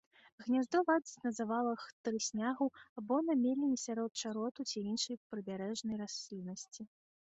[0.45, 2.67] Гняздо ладзіць на завалах трыснягу
[3.03, 6.93] або на меліне сярод чароту ці іншай прыбярэжнай расліннасці.